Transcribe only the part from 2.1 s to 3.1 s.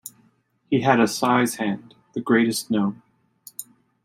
the greatest known.